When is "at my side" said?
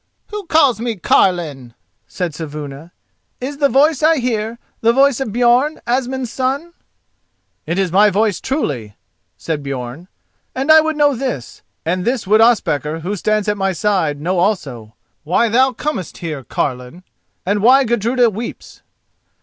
13.47-14.19